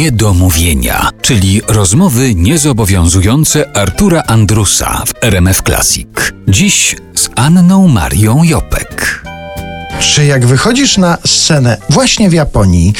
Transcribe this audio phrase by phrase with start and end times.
[0.00, 6.08] Niedomówienia, czyli rozmowy niezobowiązujące Artura Andrusa w RMF Classic.
[6.48, 9.24] Dziś z Anną Marią Jopek.
[10.00, 12.92] Czy jak wychodzisz na scenę właśnie w Japonii,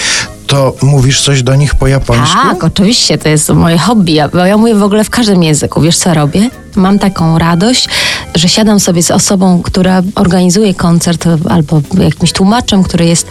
[0.47, 2.37] to mówisz coś do nich po japońsku?
[2.43, 5.81] Tak, oczywiście, to jest moje hobby, ja- bo ja mówię w ogóle w każdym języku.
[5.81, 6.51] Wiesz co robię?
[6.77, 7.89] Mam taką radość,
[8.35, 13.27] że siadam sobie z osobą, która organizuje koncert albo jakimś tłumaczem, który jest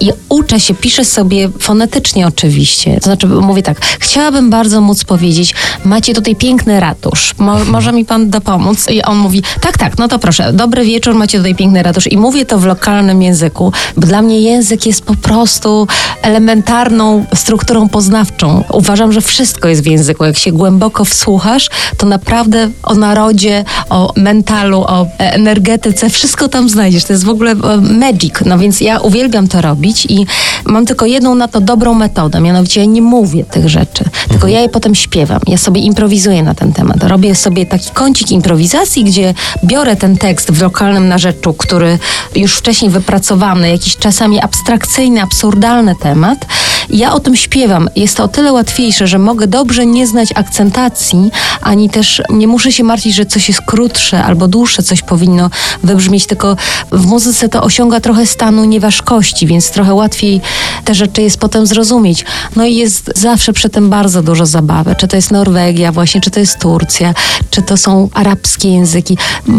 [0.00, 2.94] i uczę się, piszę sobie fonetycznie oczywiście.
[3.00, 5.54] To znaczy mówię tak, chciałabym bardzo móc powiedzieć,
[5.86, 8.86] macie tutaj piękny ratusz, Mo, może mi pan dopomóc?
[8.90, 12.12] I on mówi, tak, tak, no to proszę, dobry wieczór, macie tutaj piękny ratusz.
[12.12, 15.86] I mówię to w lokalnym języku, bo dla mnie język jest po prostu
[16.22, 18.64] elementarną strukturą poznawczą.
[18.72, 20.24] Uważam, że wszystko jest w języku.
[20.24, 27.04] Jak się głęboko wsłuchasz, to naprawdę o narodzie, o mentalu, o energetyce, wszystko tam znajdziesz.
[27.04, 28.34] To jest w ogóle e, magic.
[28.46, 30.26] No więc ja uwielbiam to robić i
[30.64, 34.60] mam tylko jedną na to dobrą metodę, mianowicie ja nie mówię tych rzeczy, tylko ja
[34.60, 35.40] je potem śpiewam.
[35.46, 37.04] Ja sobie improwizuję na ten temat.
[37.04, 41.98] Robię sobie taki kącik improwizacji, gdzie biorę ten tekst w lokalnym narzeczu, który
[42.34, 46.46] już wcześniej wypracowany, jakiś czasami abstrakcyjny, absurdalny temat.
[46.90, 47.88] Ja o tym śpiewam.
[47.96, 51.30] Jest to o tyle łatwiejsze, że mogę dobrze nie znać akcentacji,
[51.62, 55.50] ani też nie muszę się martwić, że coś jest krótsze albo dłuższe, coś powinno
[55.82, 56.56] wybrzmieć, tylko
[56.92, 60.40] w muzyce to osiąga trochę stanu nieważkości, więc trochę łatwiej
[60.84, 62.24] te rzeczy jest potem zrozumieć.
[62.56, 64.94] No i jest zawsze przy tym bardzo dużo zabawy.
[64.98, 67.14] Czy to jest Norwegia właśnie, czy to jest Turcja,
[67.50, 69.18] czy to są arabskie języki.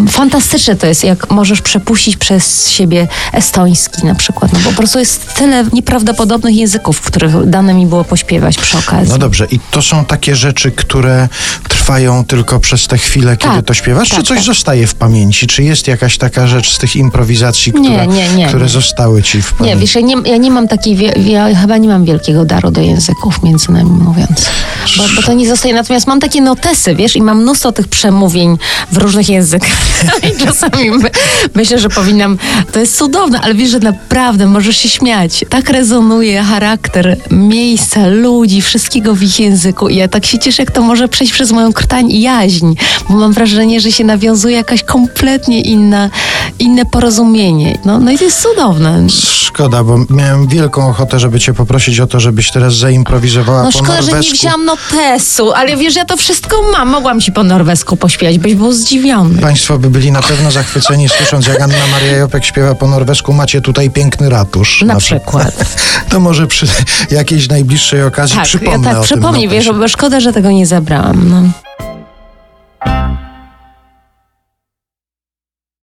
[0.10, 4.54] Fantastyczne to jest, jak możesz przepuścić przez siebie estoński na przykład.
[4.54, 9.10] No bo po prostu jest tyle nieprawdopodobnych języków, których dane mi było pośpiewać przy okazji.
[9.12, 11.30] No dobrze, i to są takie rzeczy, które
[11.70, 14.10] trwają tylko przez te chwile, kiedy Tak, to śpiewasz?
[14.10, 14.46] tak, czy coś tak.
[14.46, 15.48] zostaje w pamięci?
[15.48, 18.70] Czy jest jakaś taka rzecz z tych improwizacji, Nie, które, nie, nie, które nie.
[18.72, 19.80] zostały ci w Nie, pamięci?
[19.82, 20.98] wiesz, ja nie, ja nie mam takiej,
[21.32, 24.46] ja chyba nie mam wielkiego daru do języków, między nami mówiąc.
[24.98, 28.58] Bo, bo to nie zostaje, natomiast mam takie notesy, wiesz, i mam mnóstwo tych przemówień
[28.92, 29.78] w różnych językach.
[30.34, 31.10] I czasami my,
[31.56, 32.38] myślę, że powinnam,
[32.72, 35.46] to jest cudowne, ale wiesz, że naprawdę możesz się śmiać.
[35.50, 39.90] Tak rezonuje charakter miejsca, ludzi, wszystkiego w ich języku.
[39.90, 42.74] I ja tak się cieszę, jak to może przejść przez moją krtań i jaźń,
[43.10, 46.10] bo mam wrażenie, że się nawiązuje jakaś kompletnie inna,
[46.60, 47.78] inne porozumienie.
[47.86, 49.08] No, no i to jest cudowne.
[49.10, 53.78] Szkoda, bo miałem wielką ochotę, żeby cię poprosić o to, żebyś teraz zaimprowizowała No po
[53.78, 54.38] szkoda, że nie norwesku.
[54.38, 56.90] wzięłam notesu, ale wiesz, ja to wszystko mam.
[56.90, 59.42] Mogłam ci po norwesku pośpiewać, byś był zdziwiony.
[59.42, 63.34] Państwo by byli na pewno zachwyceni, słysząc jak Anna Maria Jopek śpiewa po norwesku.
[63.34, 64.84] Macie tutaj piękny ratusz.
[64.88, 65.54] Na przykład.
[66.10, 66.68] To może przy
[67.12, 69.80] jakiejś najbliższej okazji Tak, ja przypomnę tak o tym przypomnij, wiesz, notesie.
[69.82, 71.30] bo szkoda, że tego nie zabrałam.
[71.30, 71.42] No.